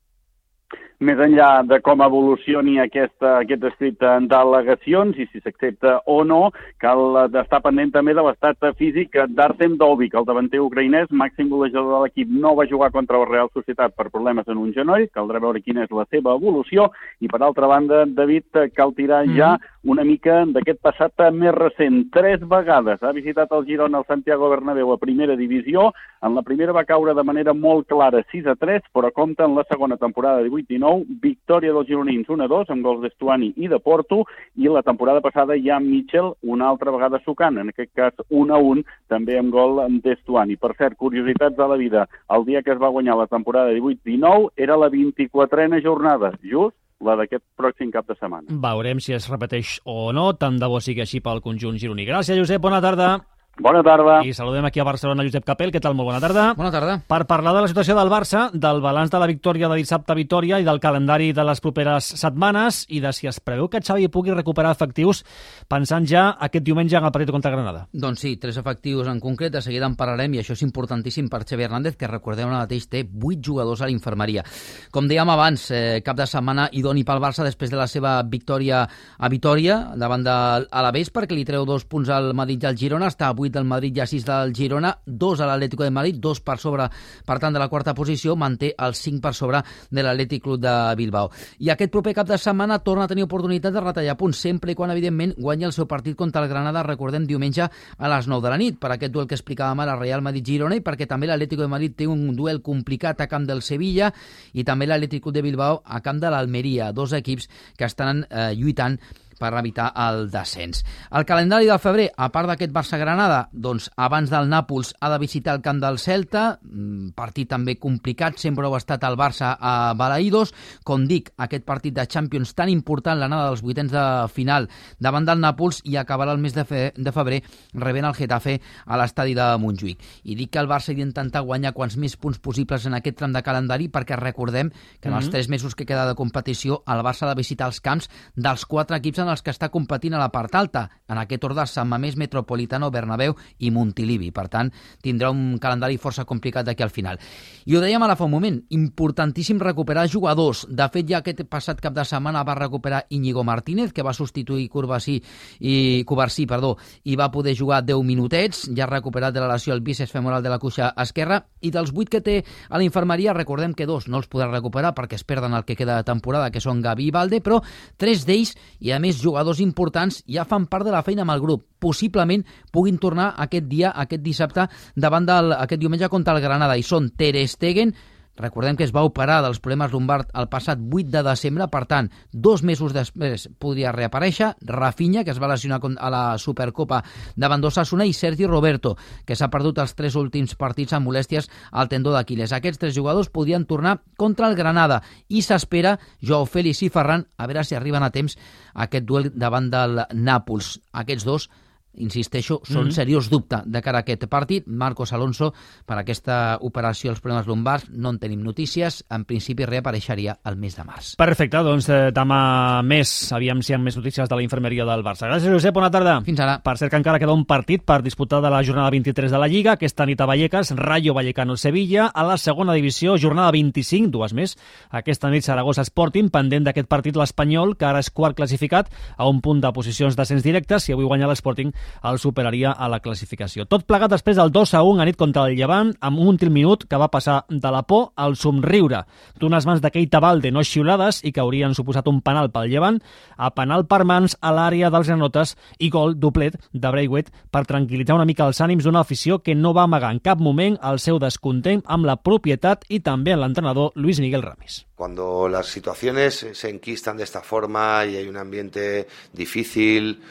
més 1.00 1.20
enllà 1.20 1.64
de 1.68 1.80
com 1.84 2.02
evolucioni 2.06 2.78
aquesta, 2.80 3.40
aquest 3.42 3.64
escrit 3.72 4.00
d'al·legacions 4.00 5.18
i 5.20 5.28
si 5.28 5.42
s'accepta 5.42 5.98
o 6.12 6.22
no, 6.24 6.52
cal 6.80 7.20
estar 7.28 7.62
pendent 7.64 7.92
també 7.92 8.16
de 8.16 8.24
l'estat 8.24 8.64
físic 8.80 9.18
d'Artem 9.36 9.76
Dovik, 9.82 10.16
el 10.16 10.28
davanter 10.28 10.62
ucraïnès, 10.64 11.12
màxim 11.12 11.50
golejador 11.52 11.92
de 11.92 12.02
l'equip, 12.06 12.32
no 12.32 12.56
va 12.56 12.68
jugar 12.70 12.92
contra 12.96 13.20
la 13.20 13.30
Real 13.30 13.52
Societat 13.54 13.96
per 13.96 14.10
problemes 14.14 14.48
en 14.48 14.62
un 14.62 14.72
genoll, 14.76 15.10
caldrà 15.12 15.42
veure 15.44 15.64
quina 15.64 15.84
és 15.84 15.92
la 15.92 16.08
seva 16.10 16.36
evolució, 16.40 16.90
i 17.20 17.28
per 17.28 17.42
altra 17.42 17.68
banda, 17.68 18.06
David, 18.06 18.72
cal 18.76 18.96
tirar 18.96 19.26
mm 19.26 19.30
-hmm. 19.30 19.38
ja 19.38 19.58
una 19.84 20.04
mica 20.04 20.46
d'aquest 20.46 20.82
passat 20.82 21.14
més 21.32 21.54
recent. 21.54 22.10
Tres 22.12 22.40
vegades 22.42 23.04
ha 23.04 23.12
visitat 23.12 23.52
el 23.52 23.66
Girona 23.66 23.98
al 24.00 24.06
Santiago 24.06 24.50
Bernabéu 24.50 24.92
a 24.92 24.98
primera 24.98 25.36
divisió, 25.36 25.94
en 26.22 26.34
la 26.34 26.42
primera 26.42 26.72
va 26.72 26.86
caure 26.86 27.14
de 27.14 27.24
manera 27.24 27.54
molt 27.54 27.88
clara 27.88 28.24
6 28.32 28.48
a 28.48 28.56
3, 28.56 28.82
però 28.92 29.12
compta 29.12 29.46
en 29.46 29.56
la 29.56 29.64
segona 29.70 29.98
temporada 29.98 30.42
18-19 30.42 30.85
victòria 31.22 31.74
dels 31.76 31.88
gironins 31.90 32.30
1-2 32.32 32.72
amb 32.74 32.86
gols 32.86 33.02
d'Estuani 33.04 33.52
i 33.58 33.70
de 33.72 33.80
Porto 33.80 34.24
i 34.56 34.70
la 34.72 34.84
temporada 34.86 35.22
passada 35.26 35.58
ja 35.62 35.80
Mitchell 35.80 36.34
una 36.44 36.70
altra 36.70 36.94
vegada 36.96 37.20
sucant, 37.26 37.60
en 37.62 37.74
aquest 37.74 37.92
cas 37.98 38.14
1-1 38.30 38.86
també 39.12 39.38
amb 39.40 39.54
gol 39.54 39.84
d'Estuani. 40.04 40.58
Per 40.62 40.74
cert, 40.78 40.98
curiositats 40.98 41.58
de 41.58 41.68
la 41.68 41.80
vida, 41.82 42.08
el 42.36 42.48
dia 42.48 42.64
que 42.64 42.74
es 42.74 42.82
va 42.82 42.94
guanyar 42.94 43.18
la 43.20 43.30
temporada 43.32 43.74
18-19 43.76 44.52
era 44.56 44.78
la 44.78 44.90
24a 44.90 45.82
jornada, 45.84 46.34
just 46.42 46.76
la 47.04 47.16
d'aquest 47.20 47.44
pròxim 47.60 47.92
cap 47.92 48.08
de 48.08 48.16
setmana. 48.16 48.48
Veurem 48.50 49.02
si 49.04 49.14
es 49.14 49.28
repeteix 49.30 49.80
o 49.86 50.12
no, 50.16 50.32
tant 50.40 50.60
de 50.62 50.70
bo 50.72 50.80
sigui 50.80 51.04
així 51.04 51.22
pel 51.22 51.44
conjunt 51.44 51.78
gironí. 51.82 52.08
Gràcies, 52.08 52.40
Josep, 52.40 52.62
bona 52.64 52.82
tarda. 52.82 53.18
Bona 53.58 53.82
tarda. 53.84 54.20
I 54.28 54.34
saludem 54.34 54.66
aquí 54.66 54.82
a 54.82 54.84
Barcelona 54.84 55.24
Josep 55.24 55.46
Capell. 55.48 55.72
Què 55.72 55.80
tal? 55.80 55.94
Molt 55.96 56.10
bona 56.10 56.20
tarda. 56.20 56.50
Bona 56.58 56.74
tarda. 56.74 56.98
Per 57.08 57.22
parlar 57.24 57.54
de 57.56 57.62
la 57.64 57.70
situació 57.72 57.96
del 57.96 58.10
Barça, 58.12 58.50
del 58.52 58.82
balanç 58.84 59.14
de 59.14 59.20
la 59.22 59.30
victòria 59.32 59.70
de 59.72 59.78
dissabte 59.80 60.12
a 60.12 60.18
Vitoria 60.18 60.60
i 60.60 60.66
del 60.68 60.82
calendari 60.84 61.30
de 61.32 61.46
les 61.48 61.64
properes 61.64 62.10
setmanes 62.20 62.82
i 62.92 63.00
de 63.00 63.14
si 63.16 63.30
es 63.32 63.40
preveu 63.40 63.70
que 63.72 63.80
Xavi 63.80 64.10
pugui 64.12 64.36
recuperar 64.36 64.74
efectius 64.76 65.24
pensant 65.72 66.04
ja 66.04 66.26
aquest 66.36 66.66
diumenge 66.66 66.98
en 67.00 67.08
el 67.08 67.14
partit 67.16 67.32
contra 67.32 67.54
Granada. 67.54 67.86
Doncs 67.94 68.26
sí, 68.26 68.34
tres 68.36 68.58
efectius 68.60 69.08
en 69.08 69.22
concret, 69.24 69.54
de 69.56 69.64
seguida 69.64 69.88
en 69.88 69.96
parlarem 69.96 70.36
i 70.36 70.44
això 70.44 70.52
és 70.52 70.66
importantíssim 70.68 71.32
per 71.32 71.46
Xavi 71.48 71.64
Hernández, 71.64 71.96
que 71.96 72.12
recordeu 72.12 72.50
ara 72.50 72.66
mateix 72.66 72.90
té 72.92 73.06
vuit 73.08 73.40
jugadors 73.40 73.80
a 73.80 73.88
l'infermeria. 73.88 74.44
Com 74.92 75.08
dèiem 75.08 75.32
abans, 75.32 75.70
eh, 75.72 76.02
cap 76.04 76.20
de 76.20 76.28
setmana 76.28 76.68
idoni 76.74 77.06
pel 77.08 77.24
Barça 77.24 77.48
després 77.48 77.72
de 77.72 77.80
la 77.80 77.88
seva 77.88 78.20
victòria 78.24 78.84
a 79.18 79.32
Vitoria 79.32 79.80
davant 79.96 80.28
de 80.28 80.38
l'Alavés 80.68 81.14
perquè 81.14 81.40
li 81.40 81.48
treu 81.48 81.64
dos 81.64 81.88
punts 81.88 82.12
al 82.12 82.34
Madrid 82.36 82.62
i 82.62 82.68
al 82.68 82.76
Girona, 82.76 83.08
està 83.08 83.32
a 83.32 83.45
8 83.46 83.54
del 83.54 83.68
Madrid 83.70 83.98
i 83.98 84.02
a 84.04 84.08
6 84.10 84.26
del 84.26 84.54
Girona, 84.56 84.92
dos 85.06 85.42
a 85.42 85.48
l'Atlético 85.50 85.86
de 85.86 85.92
Madrid, 85.94 86.18
dos 86.22 86.42
per 86.42 86.58
sobre, 86.60 86.88
per 87.26 87.38
tant, 87.40 87.54
de 87.54 87.62
la 87.62 87.70
quarta 87.70 87.94
posició, 87.96 88.36
manté 88.36 88.74
el 88.78 88.96
5 88.98 89.22
per 89.24 89.34
sobre 89.38 89.62
de 89.90 90.04
l'Atlètic 90.04 90.44
Club 90.44 90.60
de 90.64 90.76
Bilbao. 90.98 91.32
I 91.60 91.72
aquest 91.74 91.94
proper 91.94 92.16
cap 92.18 92.30
de 92.30 92.38
setmana 92.42 92.80
torna 92.84 93.06
a 93.06 93.12
tenir 93.12 93.26
oportunitat 93.26 93.74
de 93.74 93.84
retallar 93.84 94.18
punts, 94.20 94.42
sempre 94.42 94.74
i 94.74 94.76
quan, 94.76 94.92
evidentment, 94.94 95.36
guanya 95.38 95.70
el 95.70 95.76
seu 95.76 95.88
partit 95.88 96.18
contra 96.18 96.44
el 96.44 96.50
Granada, 96.50 96.84
recordem, 96.84 97.26
diumenge 97.30 97.66
a 97.66 98.12
les 98.12 98.28
9 98.28 98.44
de 98.44 98.54
la 98.54 98.60
nit, 98.62 98.80
per 98.80 98.92
aquest 98.96 99.14
duel 99.14 99.28
que 99.30 99.38
explicàvem 99.38 99.84
ara, 99.86 99.98
Real 100.00 100.24
Madrid-Girona, 100.26 100.80
i 100.80 100.86
perquè 100.86 101.08
també 101.10 101.30
l'Atlético 101.30 101.66
de 101.66 101.72
Madrid 101.72 101.96
té 101.96 102.08
un 102.10 102.28
duel 102.36 102.62
complicat 102.66 103.22
a 103.22 103.30
camp 103.32 103.46
del 103.48 103.62
Sevilla 103.66 104.12
i 104.54 104.66
també 104.68 104.88
l'Atlètic 104.90 105.24
Club 105.24 105.36
de 105.36 105.46
Bilbao 105.46 105.82
a 105.86 106.02
camp 106.02 106.20
de 106.22 106.32
l'Almeria, 106.32 106.92
dos 106.92 107.14
equips 107.14 107.50
que 107.78 107.88
estan 107.88 108.26
eh, 108.30 108.54
lluitant 108.58 109.00
per 109.40 109.54
evitar 109.58 109.92
el 110.08 110.30
descens. 110.32 110.84
El 111.12 111.26
calendari 111.26 111.68
del 111.70 111.80
febrer, 111.80 112.10
a 112.18 112.30
part 112.34 112.50
d'aquest 112.50 112.74
Barça-Granada, 112.74 113.50
doncs 113.52 113.90
abans 113.96 114.32
del 114.32 114.50
Nàpols 114.50 114.94
ha 115.00 115.10
de 115.14 115.20
visitar 115.20 115.56
el 115.56 115.62
camp 115.62 115.82
del 115.84 116.00
Celta, 116.00 116.60
mm, 116.62 117.12
partit 117.16 117.50
també 117.50 117.78
complicat, 117.80 118.38
sempre 118.38 118.68
ho 118.68 118.74
ha 118.74 118.82
estat 118.82 119.04
el 119.04 119.18
Barça 119.18 119.56
a 119.60 119.94
Balaïdos. 119.96 120.54
Com 120.84 121.06
dic, 121.08 121.32
aquest 121.38 121.66
partit 121.66 121.94
de 121.94 122.08
Champions 122.08 122.54
tan 122.54 122.70
important, 122.70 123.20
l'anada 123.20 123.50
dels 123.50 123.62
vuitens 123.62 123.92
de 123.92 124.06
final 124.34 124.70
davant 125.00 125.26
del 125.26 125.40
Nàpols 125.40 125.82
i 125.84 125.98
acabarà 125.98 126.32
el 126.32 126.40
mes 126.40 126.54
de, 126.54 126.66
fe, 126.66 126.94
de 126.96 127.12
febrer 127.12 127.42
rebent 127.74 128.06
el 128.06 128.16
Getafe 128.16 128.60
a 128.86 128.98
l'estadi 128.98 129.36
de 129.36 129.58
Montjuïc. 129.60 130.00
I 130.24 130.36
dic 130.36 130.52
que 130.52 130.60
el 130.60 130.70
Barça 130.70 130.92
ha 130.92 130.98
d'intentar 130.98 131.44
guanyar 131.46 131.74
quants 131.74 131.98
més 131.98 132.16
punts 132.16 132.40
possibles 132.40 132.86
en 132.86 132.94
aquest 132.94 133.18
tram 133.18 133.34
de 133.34 133.44
calendari 133.44 133.90
perquè 133.90 134.18
recordem 134.20 134.72
que 135.00 135.10
en 135.10 135.16
els 135.16 135.26
mm 135.26 135.28
-hmm. 135.28 135.32
tres 135.32 135.50
mesos 135.50 135.76
que 135.76 135.86
queda 135.86 136.08
de 136.08 136.16
competició 136.16 136.84
el 136.88 137.04
Barça 137.04 137.24
ha 137.24 137.30
de 137.30 137.42
visitar 137.42 137.68
els 137.68 137.82
camps 137.82 138.10
dels 138.36 138.66
quatre 138.66 138.98
equips 138.98 139.20
en 139.26 139.34
els 139.34 139.44
que 139.44 139.54
està 139.54 139.70
competint 139.74 140.16
a 140.16 140.22
la 140.22 140.32
part 140.34 140.54
alta, 140.56 140.86
en 141.10 141.20
aquest 141.22 141.44
ordre 141.44 141.66
Sant 141.68 141.90
Mamés, 141.90 142.16
Metropolitano, 142.18 142.92
Bernabéu 142.92 143.36
i 143.60 143.72
Montilivi. 143.74 144.32
Per 144.36 144.48
tant, 144.54 144.72
tindrà 145.04 145.32
un 145.34 145.58
calendari 145.62 145.98
força 146.02 146.26
complicat 146.26 146.66
d'aquí 146.66 146.86
al 146.86 146.94
final. 146.94 147.20
I 147.66 147.76
ho 147.76 147.82
dèiem 147.84 148.04
ara 148.06 148.16
fa 148.16 148.28
un 148.28 148.34
moment, 148.36 148.62
importantíssim 148.76 149.60
recuperar 149.62 150.08
jugadors. 150.12 150.66
De 150.70 150.88
fet, 150.94 151.10
ja 151.10 151.20
aquest 151.20 151.44
passat 151.50 151.82
cap 151.82 151.96
de 151.96 152.06
setmana 152.06 152.44
va 152.46 152.56
recuperar 152.58 153.06
Íñigo 153.10 153.44
Martínez, 153.44 153.94
que 153.94 154.06
va 154.06 154.14
substituir 154.14 154.70
Curvasí 154.70 155.20
i 155.60 156.04
Covarsí, 156.06 156.46
perdó, 156.46 156.76
i 157.04 157.16
va 157.16 157.32
poder 157.32 157.56
jugar 157.58 157.84
10 157.86 158.04
minutets, 158.06 158.66
ja 158.76 158.90
recuperat 158.90 159.34
de 159.34 159.42
la 159.42 159.52
lesió 159.54 159.74
el 159.74 159.82
bíceps 159.82 160.14
femoral 160.14 160.44
de 160.44 160.50
la 160.54 160.60
cuixa 160.60 160.94
esquerra, 161.02 161.42
i 161.62 161.72
dels 161.74 161.92
8 161.94 162.12
que 162.12 162.22
té 162.22 162.38
a 162.70 162.78
la 162.78 162.86
infermeria, 162.86 163.34
recordem 163.34 163.74
que 163.74 163.88
dos 163.90 164.08
no 164.08 164.22
els 164.22 164.30
podrà 164.32 164.50
recuperar 164.52 164.94
perquè 164.96 165.18
es 165.18 165.26
perden 165.26 165.54
el 165.54 165.66
que 165.66 165.76
queda 165.76 165.98
de 165.98 166.08
temporada, 166.08 166.52
que 166.52 166.62
són 166.64 166.82
Gavi 166.82 167.10
i 167.10 167.14
Valde, 167.16 167.42
però 167.42 167.62
tres 167.98 168.26
d'ells, 168.28 168.56
i 168.80 168.92
a 168.92 169.00
més 169.00 169.15
jugadors 169.22 169.62
importants 169.64 170.22
ja 170.28 170.46
fan 170.46 170.68
part 170.72 170.86
de 170.86 170.94
la 170.94 171.04
feina 171.04 171.24
amb 171.26 171.36
el 171.36 171.44
grup. 171.44 171.66
Possiblement 171.80 172.44
puguin 172.72 172.98
tornar 173.02 173.34
aquest 173.38 173.70
dia, 173.70 173.92
aquest 173.92 174.24
dissabte, 174.24 174.68
davant 174.96 175.26
del, 175.28 175.54
aquest 175.58 175.82
diumenge 175.82 176.10
contra 176.10 176.36
el 176.36 176.44
Granada. 176.44 176.78
I 176.78 176.84
són 176.84 177.12
Ter 177.18 177.48
Stegen, 177.48 177.94
Recordem 178.36 178.76
que 178.76 178.84
es 178.84 178.92
va 178.92 179.06
operar 179.08 179.40
dels 179.46 179.62
problemes 179.64 179.94
lumbar 179.94 180.26
el 180.36 180.50
passat 180.52 180.80
8 180.80 181.12
de 181.14 181.24
desembre, 181.24 181.68
per 181.72 181.86
tant, 181.88 182.10
dos 182.32 182.64
mesos 182.68 182.94
després 182.96 183.48
podria 183.60 183.94
reaparèixer. 183.96 184.52
Rafinha, 184.68 185.24
que 185.24 185.32
es 185.32 185.40
va 185.40 185.50
lesionar 185.52 185.80
a 185.80 186.12
la 186.12 186.24
Supercopa 186.42 187.02
davant 187.36 187.64
d'Osasuna, 187.64 188.06
i 188.06 188.14
Sergi 188.14 188.48
Roberto, 188.48 188.96
que 189.26 189.36
s'ha 189.40 189.52
perdut 189.54 189.80
els 189.80 189.96
tres 189.96 190.20
últims 190.20 190.56
partits 190.60 190.94
amb 190.94 191.08
molèsties 191.08 191.50
al 191.72 191.88
tendó 191.92 192.12
d'Aquiles. 192.12 192.52
Aquests 192.52 192.82
tres 192.82 192.96
jugadors 192.96 193.32
podien 193.32 193.66
tornar 193.66 194.02
contra 194.18 194.50
el 194.50 194.56
Granada 194.60 195.02
i 195.30 195.42
s'espera 195.42 195.98
Joao 196.22 196.46
Félix 196.46 196.84
i 196.84 196.92
Ferran 196.92 197.28
a 197.38 197.48
veure 197.48 197.64
si 197.64 197.76
arriben 197.76 198.04
a 198.04 198.12
temps 198.12 198.36
a 198.74 198.90
aquest 198.90 199.08
duel 199.08 199.32
davant 199.34 199.72
del 199.72 200.04
Nàpols. 200.12 200.76
Aquests 200.92 201.24
dos 201.24 201.50
insisteixo, 201.98 202.62
són 202.64 202.86
mm 202.86 202.88
-hmm. 202.88 202.92
seriós 202.92 203.30
dubte 203.30 203.62
de 203.66 203.82
cara 203.82 204.00
a 204.00 204.02
aquest 204.02 204.28
partit. 204.28 204.68
Marcos 204.68 205.14
Alonso, 205.14 205.54
per 205.86 205.98
aquesta 205.98 206.58
operació 206.62 207.12
als 207.12 207.22
problemes 207.22 207.48
lumbars, 207.48 207.90
no 207.90 208.10
en 208.10 208.20
tenim 208.20 208.42
notícies. 208.42 209.06
En 209.10 209.26
principi 209.26 209.66
reapareixeria 209.66 210.40
el 210.44 210.56
mes 210.58 210.76
de 210.76 210.84
març. 210.84 211.16
Perfecte, 211.18 211.58
doncs 211.58 211.90
eh, 211.90 212.12
demà 212.12 212.82
més, 212.84 213.32
aviam 213.32 213.62
si 213.62 213.74
hi 213.74 213.76
ha 213.76 213.80
més 213.80 213.98
notícies 213.98 214.30
de 214.30 214.36
la 214.36 214.44
infermeria 214.44 214.86
del 214.86 215.04
Barça. 215.04 215.28
Gràcies, 215.28 215.52
Josep, 215.52 215.74
bona 215.74 215.92
tarda. 215.92 216.22
Fins 216.26 216.40
ara. 216.40 216.60
Per 216.64 216.78
cert 216.78 216.92
que 216.92 216.98
encara 216.98 217.20
queda 217.20 217.34
un 217.34 217.46
partit 217.46 217.84
per 217.84 218.02
disputar 218.02 218.42
de 218.42 218.50
la 218.50 218.64
jornada 218.64 218.90
23 218.90 219.32
de 219.32 219.38
la 219.38 219.48
Lliga, 219.48 219.74
aquesta 219.74 220.06
nit 220.06 220.22
a 220.22 220.26
Vallecas, 220.26 220.72
Rayo 220.76 221.14
Vallecano-Sevilla, 221.14 222.08
a 222.14 222.24
la 222.24 222.38
segona 222.38 222.74
divisió, 222.74 223.18
jornada 223.18 223.52
25, 223.52 224.10
dues 224.12 224.34
més. 224.34 224.58
Aquesta 224.90 225.30
nit 225.30 225.46
Saragossa 225.46 225.86
Sporting, 225.86 226.30
pendent 226.34 226.66
d'aquest 226.66 226.90
partit 226.92 227.16
l'Espanyol, 227.16 227.76
que 227.78 227.86
ara 227.86 228.02
és 228.04 228.10
quart 228.10 228.36
classificat, 228.38 228.90
a 229.18 229.28
un 229.30 229.42
punt 229.42 229.62
de 229.62 229.72
posicions 229.76 230.16
d'ascens 230.16 230.44
directes, 230.44 230.84
si 230.84 230.94
avui 230.94 231.06
guanya 231.06 231.30
l'Sporting 231.30 231.74
el 232.04 232.20
superaria 232.20 232.72
a 232.72 232.90
la 232.92 233.00
classificació. 233.00 233.66
Tot 233.66 233.86
plegat 233.88 234.12
després 234.12 234.38
del 234.38 234.52
2 234.52 234.74
a 234.76 234.84
1 234.84 235.02
a 235.02 235.06
nit 235.06 235.18
contra 235.20 235.46
el 235.46 235.56
Llevant, 235.58 235.94
amb 236.02 236.20
un 236.20 236.34
últim 236.36 236.54
minut 236.54 236.86
que 236.90 237.00
va 237.00 237.12
passar 237.12 237.44
de 237.50 237.72
la 237.72 237.84
por 237.84 238.12
al 238.16 238.36
somriure 238.36 239.04
d'unes 239.40 239.66
mans 239.66 239.82
de 239.82 239.92
Keita 239.92 240.20
Valde 240.24 240.52
no 240.52 240.64
xiulades 240.64 241.22
i 241.24 241.32
que 241.32 241.42
haurien 241.44 241.76
suposat 241.76 242.08
un 242.12 242.22
penal 242.26 242.52
pel 242.54 242.70
Llevant, 242.72 243.00
a 243.38 243.52
penal 243.56 243.86
per 243.90 244.04
mans 244.08 244.38
a 244.42 244.52
l'àrea 244.56 244.92
dels 244.94 245.10
granotes 245.12 245.56
i 245.80 245.90
gol 245.94 246.16
doblet 246.20 246.58
de 246.72 246.92
Braithwaite 246.92 247.34
per 247.52 247.66
tranquil·litzar 247.70 248.18
una 248.18 248.28
mica 248.28 248.48
els 248.48 248.62
ànims 248.62 248.86
d'una 248.86 249.04
afició 249.06 249.40
que 249.44 249.56
no 249.56 249.74
va 249.74 249.86
amagar 249.90 250.12
en 250.14 250.22
cap 250.24 250.42
moment 250.42 250.78
el 250.84 251.00
seu 251.04 251.20
descontent 251.20 251.84
amb 251.86 252.08
la 252.08 252.18
propietat 252.18 252.86
i 252.90 253.02
també 253.06 253.36
amb 253.36 253.46
l'entrenador 253.46 253.92
Luis 253.96 254.20
Miguel 254.20 254.44
Ramis. 254.44 254.86
Cuando 254.96 255.50
las 255.50 255.68
situaciones 255.68 256.48
se 256.54 256.70
enquistan 256.70 257.18
de 257.18 257.24
esta 257.24 257.42
forma 257.42 258.06
y 258.06 258.16
hay 258.16 258.28
un 258.28 258.38
ambiente 258.38 259.08
difícil, 259.34 260.22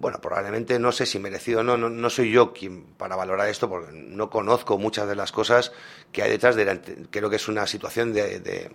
bueno, 0.00 0.20
probablemente 0.20 0.78
no 0.78 0.92
sé 0.92 1.06
si 1.06 1.18
merecido 1.18 1.60
o 1.60 1.62
no, 1.62 1.76
no, 1.76 1.90
no, 1.90 2.10
soy 2.10 2.30
yo 2.30 2.52
quien 2.52 2.84
para 2.94 3.16
valorar 3.16 3.48
esto 3.48 3.68
porque 3.68 3.92
no 3.92 4.30
conozco 4.30 4.78
muchas 4.78 5.08
de 5.08 5.16
las 5.16 5.32
cosas 5.32 5.72
que 6.12 6.22
hay 6.22 6.30
detrás 6.30 6.54
de 6.54 6.64
la, 6.64 6.80
creo 7.10 7.28
que 7.28 7.36
es 7.36 7.48
una 7.48 7.66
situación 7.66 8.12
de, 8.12 8.38
de, 8.38 8.70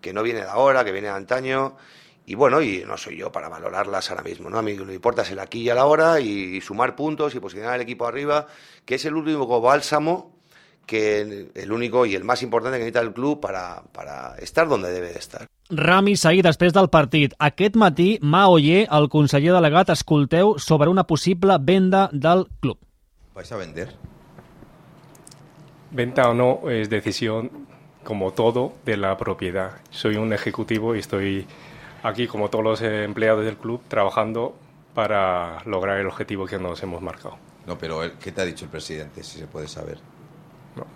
que 0.00 0.12
no 0.12 0.22
viene 0.22 0.40
de 0.40 0.48
ahora, 0.48 0.84
que 0.84 0.92
viene 0.92 1.08
de 1.08 1.14
antaño 1.14 1.76
y 2.26 2.34
bueno, 2.34 2.60
y 2.60 2.84
no 2.86 2.98
soy 2.98 3.16
yo 3.16 3.32
para 3.32 3.48
valorarlas 3.48 4.10
ahora 4.10 4.22
mismo, 4.22 4.50
¿no? 4.50 4.58
A 4.58 4.62
mí 4.62 4.74
lo 4.74 4.86
que 4.86 4.92
importa 4.92 5.22
es 5.22 5.30
el 5.30 5.38
aquí 5.38 5.62
y 5.62 5.70
a 5.70 5.74
la 5.74 5.86
hora 5.86 6.20
y, 6.20 6.56
y 6.56 6.60
sumar 6.60 6.94
puntos 6.94 7.34
y 7.34 7.40
posicionar 7.40 7.72
al 7.72 7.80
equipo 7.80 8.06
arriba, 8.06 8.46
que 8.84 8.96
es 8.96 9.04
el 9.06 9.14
último 9.14 9.60
bálsamo 9.62 10.38
que 10.88 11.50
el 11.54 11.70
único 11.70 12.06
y 12.06 12.14
el 12.14 12.24
más 12.24 12.42
importante 12.42 12.78
que 12.78 12.84
necesita 12.84 13.00
el 13.00 13.12
club 13.12 13.40
para, 13.40 13.82
para 13.92 14.36
estar 14.38 14.66
donde 14.66 14.90
debe 14.90 15.12
de 15.12 15.18
estar. 15.18 15.46
Rami 15.70 16.14
Saí, 16.16 16.40
després 16.40 16.72
del 16.72 16.88
partit. 16.88 17.34
Aquest 17.44 17.74
matí, 17.76 18.18
Ma 18.22 18.46
Oller, 18.48 18.86
el 18.88 19.08
conseller 19.12 19.52
delegat, 19.52 19.90
escolteu 19.92 20.54
sobre 20.58 20.88
una 20.88 21.04
possible 21.04 21.58
venda 21.60 22.08
del 22.12 22.46
club. 22.62 22.78
¿Vais 23.34 23.52
a 23.52 23.58
vender? 23.60 23.92
Venta 25.90 26.30
o 26.30 26.34
no 26.34 26.70
es 26.70 26.88
decisión, 26.88 27.50
como 28.02 28.32
todo, 28.32 28.72
de 28.86 28.96
la 28.96 29.16
propiedad. 29.18 29.82
Soy 29.90 30.16
un 30.16 30.32
ejecutivo 30.32 30.96
y 30.96 31.00
estoy 31.00 31.46
aquí, 32.02 32.26
como 32.26 32.48
todos 32.48 32.64
los 32.64 32.80
empleados 32.80 33.44
del 33.44 33.58
club, 33.58 33.82
trabajando 33.88 34.56
para 34.94 35.62
lograr 35.66 35.98
el 36.00 36.06
objetivo 36.06 36.46
que 36.46 36.58
nos 36.58 36.82
hemos 36.82 37.02
marcado. 37.02 37.36
No, 37.66 37.76
pero 37.76 38.00
¿qué 38.18 38.32
te 38.32 38.40
ha 38.40 38.46
dicho 38.46 38.64
el 38.64 38.70
presidente, 38.70 39.22
si 39.22 39.38
se 39.38 39.46
puede 39.46 39.68
saber? 39.68 39.98
No. 40.76 40.86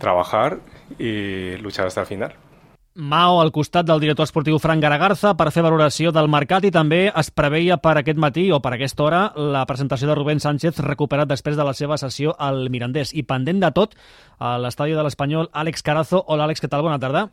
Trabajar 0.00 0.58
y 0.98 1.56
luchar 1.58 1.86
hasta 1.86 2.00
el 2.00 2.06
final. 2.08 2.41
Mao 2.94 3.40
al 3.40 3.48
costat 3.52 3.86
del 3.88 4.02
director 4.02 4.26
esportiu 4.28 4.58
Fran 4.60 4.80
Garagarza 4.82 5.30
per 5.32 5.46
fer 5.48 5.62
valoració 5.64 6.10
del 6.12 6.26
mercat 6.28 6.66
i 6.68 6.70
també 6.74 7.06
es 7.08 7.30
preveia 7.32 7.78
per 7.80 7.94
aquest 7.96 8.18
matí 8.20 8.50
o 8.52 8.58
per 8.60 8.74
aquesta 8.76 9.06
hora 9.06 9.20
la 9.54 9.62
presentació 9.64 10.10
de 10.10 10.16
Rubén 10.18 10.44
Sánchez 10.44 10.82
recuperat 10.84 11.30
després 11.30 11.56
de 11.56 11.64
la 11.64 11.72
seva 11.72 11.96
sessió 11.96 12.34
al 12.38 12.68
Mirandés. 12.68 13.14
I 13.16 13.24
pendent 13.24 13.64
de 13.64 13.70
tot, 13.72 13.96
a 14.36 14.58
l'estadi 14.60 14.92
de 14.92 15.06
l'Espanyol, 15.06 15.48
Àlex 15.56 15.80
Carazo. 15.80 16.20
Hola, 16.26 16.44
Àlex, 16.44 16.60
què 16.60 16.68
tal? 16.68 16.84
Bona 16.84 17.00
tarda. 17.00 17.30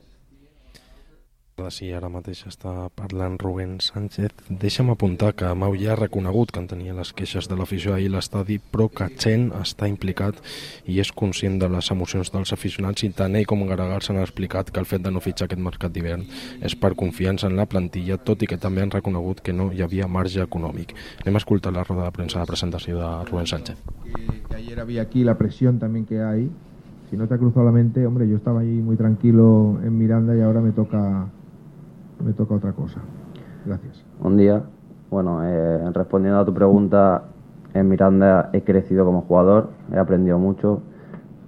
Si 1.69 1.89
ara 1.93 2.07
mateix 2.09 2.45
està 2.47 2.87
parlant 2.95 3.35
Rubén 3.41 3.75
Sánchez, 3.83 4.31
deixa'm 4.49 4.89
apuntar 4.93 5.33
que 5.37 5.49
Mau 5.53 5.75
ja 5.77 5.91
ha 5.93 5.97
reconegut 5.99 6.53
que 6.55 6.61
en 6.63 6.69
tenia 6.71 6.95
les 6.95 7.11
queixes 7.13 7.49
de 7.51 7.57
l'afició 7.59 7.93
ahir 7.93 8.09
l'estadi, 8.13 8.57
però 8.59 8.87
que 8.89 9.09
Chen 9.19 9.49
està 9.59 9.89
implicat 9.91 10.39
i 10.89 11.01
és 11.03 11.11
conscient 11.11 11.59
de 11.61 11.69
les 11.69 11.91
emocions 11.91 12.31
dels 12.31 12.53
aficionats 12.55 13.03
i 13.03 13.11
tant 13.11 13.35
ell 13.35 13.47
com 13.49 13.65
Garagal 13.67 14.01
s'han 14.05 14.21
explicat 14.23 14.71
que 14.71 14.79
el 14.79 14.87
fet 14.89 15.03
de 15.03 15.11
no 15.11 15.21
fitxar 15.21 15.49
aquest 15.49 15.61
mercat 15.65 15.93
d'hivern 15.93 16.23
és 16.63 16.77
per 16.79 16.95
confiança 16.95 17.51
en 17.51 17.59
la 17.59 17.67
plantilla, 17.67 18.17
tot 18.17 18.41
i 18.41 18.49
que 18.49 18.57
també 18.57 18.85
han 18.85 18.95
reconegut 18.95 19.43
que 19.43 19.53
no 19.53 19.69
hi 19.73 19.83
havia 19.83 20.07
marge 20.07 20.41
econòmic. 20.45 20.95
Anem 21.25 21.37
a 21.37 21.43
escoltar 21.43 21.75
la 21.75 21.83
roda 21.83 22.07
de 22.07 22.15
premsa 22.15 22.39
de 22.39 22.49
presentació 22.49 22.97
de 22.97 23.11
Rubén 23.29 23.47
Sánchez. 23.47 23.77
Que 24.49 24.55
ayer 24.55 24.79
había 24.79 25.01
aquí 25.03 25.23
la 25.23 25.37
presión 25.37 25.79
también 25.79 26.05
que 26.05 26.21
hay. 26.21 26.49
Si 27.09 27.17
no 27.17 27.27
te 27.27 27.33
ha 27.33 27.37
cruzado 27.39 27.65
la 27.65 27.71
mente, 27.71 28.05
hombre, 28.05 28.29
yo 28.29 28.37
estaba 28.37 28.61
ahí 28.61 28.81
muy 28.81 28.95
tranquilo 28.95 29.79
en 29.83 29.97
Miranda 29.97 30.35
y 30.37 30.41
ahora 30.41 30.61
me 30.61 30.71
toca 30.71 31.27
me 32.23 32.33
toca 32.33 32.55
otra 32.55 32.71
cosa. 32.73 32.99
Gracias. 33.65 34.03
Un 34.23 34.38
día, 34.38 34.63
bueno, 35.09 35.43
eh, 35.43 35.91
respondiendo 35.93 36.39
a 36.39 36.45
tu 36.45 36.53
pregunta, 36.53 37.23
en 37.73 37.88
Miranda 37.88 38.49
he 38.53 38.63
crecido 38.63 39.05
como 39.05 39.21
jugador, 39.21 39.69
he 39.93 39.97
aprendido 39.97 40.39
mucho, 40.39 40.81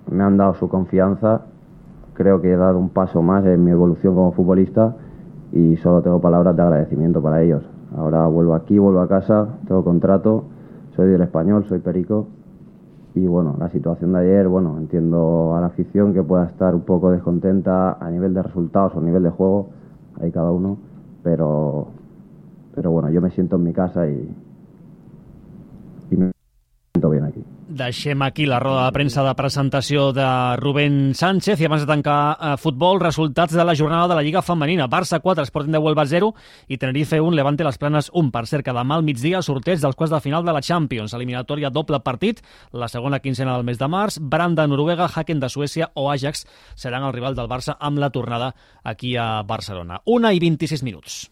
me 0.10 0.24
han 0.24 0.38
dado 0.38 0.54
su 0.56 0.70
confianza, 0.70 1.42
creo 2.14 2.42
que 2.42 2.52
he 2.52 2.58
dado 2.58 2.78
un 2.78 2.90
paso 2.90 3.22
más 3.22 3.46
en 3.46 3.64
mi 3.64 3.72
evolución 3.72 4.16
como 4.16 4.32
futbolista 4.32 4.96
y 5.52 5.78
solo 5.78 6.02
tengo 6.02 6.22
palabras 6.22 6.56
de 6.56 6.62
agradecimiento 6.62 7.22
para 7.22 7.42
ellos. 7.42 7.64
Ahora 7.96 8.26
vuelvo 8.28 8.56
aquí, 8.56 8.78
vuelvo 8.78 9.02
a 9.02 9.08
casa, 9.08 9.48
tengo 9.68 9.84
contrato, 9.84 10.46
soy 10.96 11.10
del 11.10 11.22
español, 11.22 11.66
soy 11.68 11.80
perico 11.80 12.28
y 13.14 13.28
bueno, 13.28 13.56
la 13.60 13.70
situación 13.70 14.14
de 14.14 14.20
ayer, 14.20 14.48
bueno, 14.48 14.78
entiendo 14.78 15.56
a 15.56 15.62
la 15.62 15.68
afición 15.68 16.14
que 16.14 16.24
pueda 16.24 16.46
estar 16.46 16.74
un 16.74 16.82
poco 16.82 17.12
descontenta 17.12 17.94
a 17.94 18.10
nivel 18.10 18.34
de 18.34 18.42
resultados 18.42 18.96
o 18.96 19.00
a 19.00 19.04
nivel 19.04 19.24
de 19.24 19.30
juego, 19.30 19.70
hay 20.20 20.32
cada 20.32 20.52
uno, 20.52 20.78
pero, 21.24 21.88
pero 22.76 22.92
bueno, 22.92 23.10
yo 23.10 23.22
me 23.22 23.32
siento 23.32 23.56
en 23.56 23.64
mi 23.64 23.74
casa 23.74 24.08
y 24.08 24.30
Deixem 27.82 28.22
aquí 28.22 28.46
la 28.46 28.60
roda 28.60 28.84
de 28.86 28.94
premsa 28.94 29.24
de 29.26 29.32
presentació 29.34 30.12
de 30.14 30.26
Rubén 30.60 31.16
Sánchez 31.18 31.64
i 31.64 31.66
abans 31.66 31.82
de 31.82 31.90
tancar 31.90 32.18
eh, 32.38 32.52
futbol, 32.62 33.00
resultats 33.02 33.56
de 33.58 33.66
la 33.66 33.74
jornada 33.74 34.12
de 34.12 34.18
la 34.20 34.22
Lliga 34.22 34.44
Femenina. 34.46 34.86
Barça 34.86 35.18
4, 35.20 35.48
Sporting 35.50 35.74
de 35.74 35.82
Huelva 35.82 36.06
0 36.06 36.30
i 36.70 36.78
Tenerife 36.78 37.18
1, 37.18 37.34
Levante 37.34 37.66
les 37.66 37.82
Planes 37.82 38.12
1. 38.14 38.30
Per 38.30 38.46
cert, 38.46 38.68
que 38.68 38.78
demà 38.78 39.00
al 39.00 39.08
migdia 39.08 39.42
sorteig 39.42 39.82
dels 39.82 39.98
quarts 39.98 40.14
de 40.14 40.22
final 40.22 40.46
de 40.46 40.54
la 40.54 40.62
Champions. 40.62 41.18
Eliminatòria 41.18 41.74
doble 41.74 42.04
partit, 42.06 42.46
la 42.70 42.92
segona 42.92 43.20
quincena 43.20 43.58
del 43.58 43.66
mes 43.66 43.82
de 43.82 43.90
març. 43.90 44.22
Branda, 44.22 44.70
Noruega, 44.70 45.10
Haken 45.10 45.42
de 45.42 45.50
Suècia 45.50 45.90
o 45.96 46.12
Ajax 46.14 46.46
seran 46.76 47.10
el 47.10 47.18
rival 47.18 47.34
del 47.34 47.50
Barça 47.50 47.80
amb 47.80 47.98
la 47.98 48.14
tornada 48.14 48.54
aquí 48.84 49.18
a 49.18 49.42
Barcelona. 49.42 50.04
Una 50.06 50.36
i 50.38 50.44
26 50.44 50.86
minuts. 50.86 51.24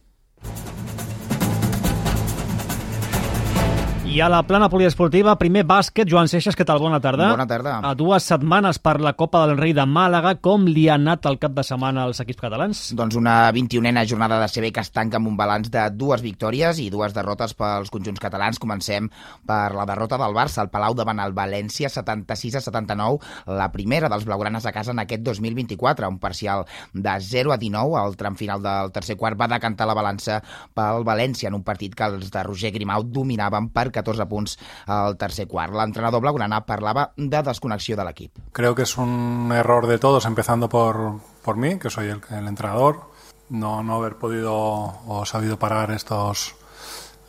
I 4.10 4.24
a 4.26 4.28
la 4.28 4.40
plana 4.42 4.72
poliesportiva, 4.74 5.36
primer 5.38 5.62
bàsquet, 5.70 6.08
Joan 6.10 6.26
Seixas, 6.26 6.56
què 6.58 6.66
tal? 6.66 6.80
Bona 6.82 6.98
tarda. 6.98 7.28
Bona 7.30 7.46
tarda. 7.46 7.76
A 7.86 7.92
dues 7.94 8.26
setmanes 8.26 8.80
per 8.82 8.96
la 9.06 9.12
Copa 9.14 9.44
del 9.46 9.60
Rei 9.60 9.76
de 9.78 9.84
Màlaga, 9.86 10.32
com 10.42 10.64
li 10.66 10.88
ha 10.90 10.96
anat 10.98 11.28
el 11.30 11.36
cap 11.38 11.54
de 11.54 11.62
setmana 11.62 12.08
als 12.08 12.18
equips 12.24 12.42
catalans? 12.42 12.80
Doncs 12.98 13.20
una 13.20 13.36
21a 13.54 14.02
jornada 14.10 14.40
de 14.42 14.48
CB 14.50 14.72
que 14.74 14.82
es 14.82 14.90
tanca 14.90 15.20
amb 15.20 15.30
un 15.30 15.36
balanç 15.38 15.70
de 15.70 15.84
dues 15.94 16.24
victòries 16.26 16.80
i 16.82 16.88
dues 16.90 17.14
derrotes 17.14 17.54
pels 17.60 17.94
conjunts 17.94 18.24
catalans. 18.24 18.58
Comencem 18.58 19.12
per 19.46 19.76
la 19.78 19.86
derrota 19.86 20.18
del 20.18 20.34
Barça 20.34 20.64
al 20.64 20.72
Palau 20.74 20.98
davant 20.98 21.22
el 21.22 21.38
València, 21.38 21.94
76 21.94 22.58
a 22.58 22.64
79, 22.66 23.22
la 23.62 23.70
primera 23.70 24.10
dels 24.10 24.26
blaugranes 24.26 24.66
a 24.66 24.74
casa 24.74 24.90
en 24.90 25.04
aquest 25.06 25.22
2024, 25.22 26.10
un 26.10 26.18
parcial 26.18 26.66
de 26.96 27.16
0 27.30 27.54
a 27.54 27.60
19. 27.62 28.02
Al 28.02 28.18
tram 28.18 28.42
final 28.42 28.66
del 28.66 28.90
tercer 28.98 29.20
quart 29.22 29.38
va 29.38 29.52
decantar 29.54 29.86
la 29.86 30.00
balança 30.02 30.42
pel 30.74 31.06
València 31.06 31.54
en 31.54 31.62
un 31.62 31.68
partit 31.70 31.94
que 31.94 32.10
els 32.10 32.34
de 32.34 32.48
Roger 32.50 32.74
Grimau 32.74 33.06
dominaven 33.06 33.70
per 33.70 33.92
14 34.00 34.28
punts 34.32 34.58
al 34.88 35.18
tercer 35.18 35.48
quart. 35.48 35.76
L'entrenador 35.76 36.24
blaugrana 36.24 36.64
parlava 36.66 37.12
de 37.16 37.44
desconnexió 37.44 37.98
de 38.00 38.08
l'equip. 38.08 38.40
Creo 38.52 38.76
que 38.76 38.84
es 38.84 38.98
un 38.98 39.52
error 39.54 39.88
de 39.88 40.00
todos, 40.00 40.26
empezando 40.26 40.70
por, 40.70 41.20
por 41.44 41.58
mí, 41.58 41.78
que 41.80 41.90
soy 41.90 42.08
el, 42.08 42.22
el 42.32 42.48
entrenador, 42.48 43.10
no, 43.50 43.84
no 43.84 43.96
haber 43.96 44.16
podido 44.16 44.54
o 44.56 45.26
sabido 45.26 45.58
parar 45.58 45.92
estos 45.92 46.56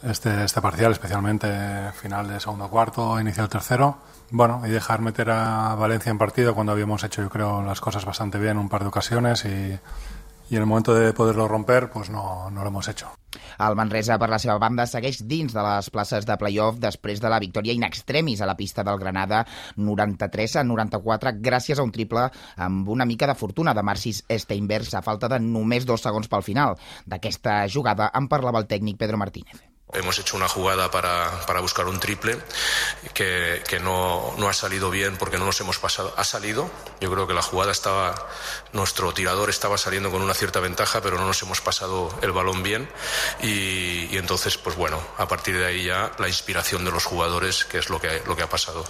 este, 0.02 0.44
este 0.44 0.60
parcial, 0.60 0.92
especialmente 0.92 1.92
final 1.92 2.28
de 2.28 2.40
segundo 2.40 2.68
cuarto, 2.68 3.20
inicio 3.20 3.42
del 3.42 3.50
tercero. 3.50 3.98
Bueno, 4.30 4.62
y 4.64 4.70
dejar 4.70 5.00
meter 5.00 5.30
a 5.30 5.74
Valencia 5.74 6.10
en 6.10 6.18
partido 6.18 6.54
cuando 6.54 6.72
habíamos 6.72 7.02
hecho, 7.04 7.22
yo 7.22 7.28
creo, 7.28 7.62
las 7.62 7.80
cosas 7.80 8.04
bastante 8.04 8.38
bien 8.38 8.58
un 8.58 8.68
par 8.68 8.82
de 8.82 8.88
ocasiones 8.88 9.44
y, 9.44 9.78
y 10.50 10.56
en 10.56 10.62
el 10.62 10.66
momento 10.66 10.94
de 10.94 11.12
poderlo 11.12 11.46
romper, 11.46 11.90
pues 11.90 12.10
no, 12.10 12.50
no 12.50 12.62
lo 12.62 12.68
hemos 12.68 12.88
hecho. 12.88 13.12
El 13.60 13.76
Manresa, 13.76 14.16
per 14.18 14.28
la 14.32 14.40
seva 14.42 14.56
banda, 14.58 14.86
segueix 14.90 15.20
dins 15.30 15.54
de 15.54 15.62
les 15.62 15.90
places 15.94 16.26
de 16.26 16.36
playoff 16.40 16.80
després 16.82 17.22
de 17.22 17.30
la 17.30 17.38
victòria 17.38 17.76
in 17.76 17.86
extremis 17.86 18.42
a 18.42 18.48
la 18.50 18.56
pista 18.58 18.82
del 18.82 18.98
Granada 18.98 19.44
93 19.76 20.56
a 20.58 20.66
94 20.66 21.36
gràcies 21.38 21.78
a 21.78 21.86
un 21.86 21.94
triple 21.94 22.26
amb 22.56 22.88
una 22.90 23.06
mica 23.06 23.30
de 23.30 23.38
fortuna 23.38 23.76
de 23.76 23.86
Marcis 23.86 24.24
Steinbergs 24.26 24.96
a 24.98 25.06
falta 25.06 25.30
de 25.30 25.38
només 25.38 25.86
dos 25.86 26.02
segons 26.02 26.26
pel 26.28 26.42
final. 26.42 26.78
D'aquesta 27.06 27.62
jugada 27.70 28.10
en 28.10 28.26
parlava 28.26 28.58
el 28.58 28.66
tècnic 28.66 28.98
Pedro 28.98 29.22
Martínez. 29.22 29.69
Hemos 29.92 30.18
hecho 30.18 30.36
una 30.36 30.48
jugada 30.48 30.90
para, 30.90 31.30
para 31.46 31.60
buscar 31.60 31.86
un 31.86 31.98
triple 32.00 32.38
que, 33.14 33.62
que 33.68 33.80
no, 33.80 34.34
no, 34.38 34.48
ha 34.48 34.52
salido 34.52 34.90
bien 34.90 35.16
porque 35.16 35.38
no 35.38 35.46
nos 35.46 35.60
hemos 35.60 35.78
pasado. 35.78 36.14
Ha 36.16 36.24
salido, 36.24 36.70
yo 37.00 37.10
creo 37.10 37.26
que 37.26 37.34
la 37.34 37.42
jugada 37.42 37.72
estaba, 37.72 38.14
nuestro 38.72 39.12
tirador 39.12 39.50
estaba 39.50 39.78
saliendo 39.78 40.10
con 40.10 40.22
una 40.22 40.34
cierta 40.34 40.60
ventaja, 40.60 41.00
pero 41.00 41.18
no 41.18 41.26
nos 41.26 41.42
hemos 41.42 41.60
pasado 41.60 42.10
el 42.22 42.32
balón 42.32 42.62
bien. 42.62 42.88
Y, 43.42 44.08
y 44.10 44.16
entonces, 44.16 44.56
pues 44.58 44.76
bueno, 44.76 44.98
a 45.18 45.26
partir 45.28 45.56
de 45.58 45.66
ahí 45.66 45.84
ya 45.84 46.12
la 46.18 46.28
inspiración 46.28 46.84
de 46.84 46.90
los 46.90 47.04
jugadores, 47.04 47.64
que 47.64 47.78
es 47.78 47.90
lo 47.90 48.00
que, 48.00 48.22
lo 48.26 48.36
que 48.36 48.42
ha 48.42 48.48
pasado. 48.48 48.84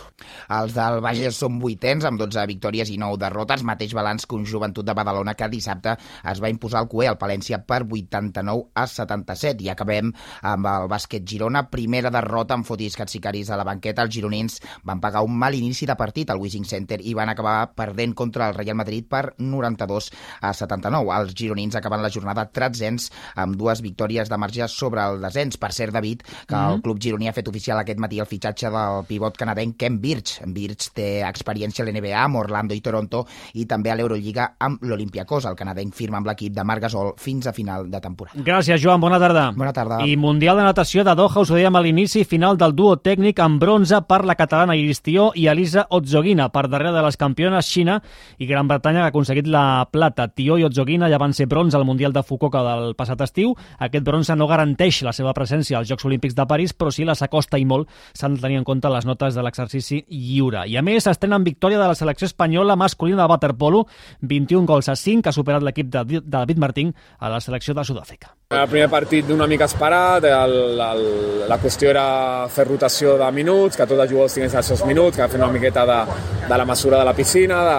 Els 0.50 0.75
del 0.75 0.99
Bages 1.04 1.38
són 1.38 1.61
vuitens, 1.62 2.04
amb 2.09 2.19
12 2.19 2.42
victòries 2.50 2.90
i 2.90 2.97
9 2.99 3.21
derrotes, 3.23 3.62
mateix 3.66 3.95
balanç 3.95 4.26
que 4.26 4.35
un 4.35 4.47
joventut 4.50 4.87
de 4.87 4.95
Badalona 4.99 5.37
que 5.38 5.47
dissabte 5.52 5.95
es 6.33 6.42
va 6.42 6.50
imposar 6.50 6.83
el 6.83 6.90
cué 6.90 7.07
al 7.07 7.19
Palència 7.21 7.61
per 7.62 7.85
89 7.87 8.66
a 8.75 8.87
77. 8.90 9.62
I 9.62 9.71
acabem 9.75 10.11
amb 10.42 10.71
el 10.73 10.90
bàsquet 10.91 11.25
Girona, 11.27 11.65
primera 11.71 12.11
derrota 12.13 12.57
amb 12.57 12.67
fotiscats 12.67 13.15
sicaris 13.17 13.51
a 13.51 13.59
la 13.59 13.65
banqueta. 13.65 14.03
Els 14.03 14.15
gironins 14.15 14.59
van 14.85 15.01
pagar 15.01 15.23
un 15.27 15.37
mal 15.39 15.55
inici 15.55 15.87
de 15.87 15.97
partit 15.97 16.31
al 16.31 16.41
Wishing 16.43 16.67
Center 16.67 17.01
i 17.01 17.15
van 17.15 17.31
acabar 17.33 17.73
perdent 17.77 18.15
contra 18.19 18.49
el 18.51 18.57
Real 18.59 18.77
Madrid 18.77 19.07
per 19.09 19.35
92 19.39 20.11
a 20.43 20.53
79. 20.53 21.15
Els 21.21 21.35
gironins 21.37 21.77
acaben 21.79 22.03
la 22.03 22.11
jornada 22.11 22.47
tretzens 22.51 23.11
amb 23.37 23.57
dues 23.57 23.83
victòries 23.85 24.29
de 24.29 24.39
marge 24.39 24.69
sobre 24.69 25.05
el 25.07 25.21
descens. 25.23 25.59
Per 25.61 25.73
cert, 25.73 25.95
David, 25.95 26.23
que 26.47 26.55
mm 26.55 26.59
-hmm. 26.59 26.75
el 26.75 26.83
club 26.83 26.99
gironí 27.01 27.29
ha 27.29 27.33
fet 27.33 27.49
oficial 27.49 27.79
aquest 27.79 27.99
matí 27.99 28.19
el 28.19 28.27
fitxatge 28.27 28.71
del 28.71 29.05
pivot 29.07 29.37
canadenc 29.37 29.77
Ken 29.77 30.01
Birch. 30.01 30.41
Birch 30.47 30.91
té 30.93 31.23
experiència 31.23 31.85
a 31.85 31.87
l'NBA 31.87 32.25
amb 32.25 32.37
Orlando 32.37 32.75
i 32.75 32.81
Toronto 32.81 33.27
i 33.55 33.67
també 33.67 33.91
a 33.91 33.95
l'Eurolliga 33.95 34.57
amb 34.59 34.83
l'Olympiacos. 34.83 35.45
El 35.45 35.57
canadenc 35.57 35.95
firma 35.95 36.19
amb 36.19 36.27
l'equip 36.27 36.53
de 36.53 36.65
Marc 36.65 36.83
Gasol 36.83 37.15
fins 37.17 37.47
a 37.47 37.53
final 37.53 37.91
de 37.91 38.01
temporada. 38.01 38.43
Gràcies, 38.43 38.81
Joan. 38.83 39.01
Bona 39.01 39.19
tarda. 39.19 39.53
Bona 39.53 39.73
tarda. 39.73 40.01
I 40.07 40.17
Mundial 40.17 40.57
de 40.57 40.63
natació 40.63 40.80
de 40.81 41.13
Doha, 41.15 41.43
us 41.43 41.51
ho 41.53 41.57
dèiem 41.59 41.77
a 41.77 41.81
l'inici, 41.85 42.23
final 42.25 42.57
del 42.57 42.73
duo 42.73 42.95
tècnic 42.97 43.37
amb 43.45 43.61
bronze 43.61 43.99
per 44.09 44.23
la 44.25 44.33
catalana 44.33 44.73
Iris 44.79 45.03
Tió 45.05 45.27
i 45.37 45.45
Elisa 45.53 45.83
Otzogina, 45.93 46.47
per 46.49 46.71
darrere 46.73 46.95
de 46.95 47.03
les 47.05 47.19
campiones 47.21 47.69
Xina 47.69 47.99
i 48.41 48.49
Gran 48.49 48.67
Bretanya, 48.67 49.03
que 49.03 49.11
ha 49.11 49.13
aconseguit 49.13 49.51
la 49.53 49.85
plata. 49.93 50.31
Tió 50.33 50.57
i 50.57 50.65
Otzogina 50.65 51.11
ja 51.13 51.21
van 51.21 51.37
ser 51.37 51.51
bronze 51.53 51.77
al 51.77 51.85
Mundial 51.85 52.17
de 52.17 52.25
Fukuoka 52.25 52.65
del 52.65 52.97
passat 52.97 53.21
estiu. 53.27 53.53
Aquest 53.77 54.09
bronze 54.09 54.39
no 54.41 54.49
garanteix 54.49 55.03
la 55.05 55.13
seva 55.13 55.37
presència 55.37 55.77
als 55.77 55.93
Jocs 55.93 56.09
Olímpics 56.09 56.35
de 56.35 56.49
París, 56.49 56.73
però 56.73 56.89
sí 56.89 57.05
la 57.05 57.15
s'acosta 57.15 57.61
i 57.61 57.69
molt 57.69 57.93
s'han 58.17 58.41
de 58.41 58.47
tenir 58.49 58.63
en 58.63 58.65
compte 58.65 58.89
les 58.89 59.05
notes 59.05 59.37
de 59.37 59.45
l'exercici 59.45 60.01
lliure. 60.09 60.65
I 60.65 60.81
a 60.81 60.87
més, 60.87 61.13
estrenen 61.13 61.45
victòria 61.45 61.77
de 61.77 61.93
la 61.93 61.99
selecció 61.99 62.25
espanyola 62.25 62.81
masculina 62.81 63.27
de 63.27 63.35
waterpolo, 63.37 63.85
21 64.23 64.65
gols 64.65 64.89
a 64.89 64.97
5, 64.97 65.21
que 65.21 65.29
ha 65.29 65.41
superat 65.43 65.63
l'equip 65.63 65.93
de 65.93 66.25
David 66.25 66.57
Martín 66.57 66.95
a 67.19 67.29
la 67.29 67.45
selecció 67.45 67.77
de 67.77 67.85
Sud-àfrica. 67.85 68.40
El 68.50 68.64
primer 68.66 68.88
partit 68.90 69.28
d'una 69.28 69.47
mica 69.47 69.69
esperat, 69.71 70.25
el, 70.26 70.80
el, 70.83 71.02
la 71.47 71.59
qüestió 71.62 71.92
era 71.92 72.49
fer 72.50 72.64
rotació 72.66 73.12
de 73.21 73.28
minuts, 73.37 73.78
que 73.78 73.87
tots 73.87 74.02
els 74.02 74.11
jugadors 74.11 74.35
tinguessin 74.35 74.59
els 74.59 74.71
seus 74.73 74.83
minuts, 74.88 75.21
que 75.21 75.28
fer 75.30 75.38
una 75.38 75.52
miqueta 75.54 75.87
de, 75.87 76.00
de 76.49 76.59
la 76.59 76.66
mesura 76.73 76.99
de 76.99 77.07
la 77.12 77.14
piscina, 77.14 77.61
de, 77.69 77.78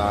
de, 0.00 0.08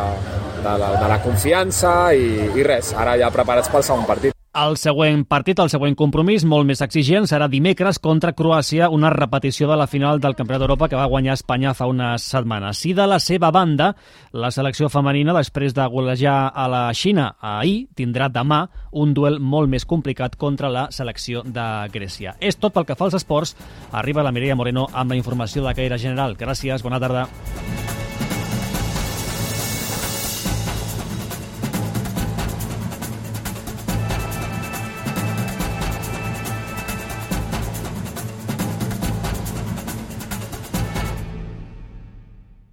de, 0.64 0.74
de, 0.86 0.90
de 1.04 1.12
la 1.12 1.20
confiança 1.28 1.94
i, 2.16 2.32
i 2.56 2.64
res, 2.72 2.96
ara 2.96 3.20
ja 3.20 3.28
preparats 3.36 3.68
pel 3.68 3.84
segon 3.84 4.08
partit. 4.08 4.37
El 4.56 4.78
següent 4.80 5.26
partit, 5.28 5.58
el 5.60 5.68
següent 5.68 5.92
compromís, 5.92 6.44
molt 6.48 6.64
més 6.66 6.80
exigent, 6.80 7.26
serà 7.28 7.50
dimecres 7.52 7.98
contra 8.00 8.32
Croàcia, 8.32 8.88
una 8.88 9.10
repetició 9.12 9.68
de 9.68 9.76
la 9.76 9.86
final 9.86 10.22
del 10.24 10.34
Campionat 10.38 10.62
d'Europa 10.62 10.88
que 10.88 10.96
va 10.96 11.04
guanyar 11.12 11.34
Espanya 11.36 11.74
fa 11.76 11.86
unes 11.86 12.24
setmanes. 12.24 12.80
I 12.88 12.94
de 12.96 13.06
la 13.06 13.18
seva 13.20 13.50
banda, 13.52 13.90
la 14.32 14.50
selecció 14.50 14.88
femenina, 14.88 15.36
després 15.36 15.76
de 15.76 15.84
golejar 15.92 16.48
a 16.48 16.64
la 16.66 16.82
Xina 16.96 17.34
ahir, 17.38 17.90
tindrà 17.94 18.30
demà 18.32 18.62
un 18.92 19.12
duel 19.12 19.36
molt 19.38 19.68
més 19.68 19.84
complicat 19.84 20.40
contra 20.40 20.72
la 20.72 20.88
selecció 20.90 21.44
de 21.44 21.68
Grècia. 21.92 22.38
És 22.40 22.56
tot 22.56 22.72
pel 22.72 22.88
que 22.88 22.96
fa 22.96 23.04
als 23.04 23.20
esports. 23.20 23.54
Arriba 23.92 24.24
la 24.24 24.32
Mireia 24.32 24.56
Moreno 24.56 24.88
amb 24.92 25.12
la 25.12 25.20
informació 25.20 25.62
de 25.66 25.76
caire 25.76 26.00
general. 26.00 26.40
Gràcies, 26.40 26.82
bona 26.82 26.98
tarda. 26.98 27.28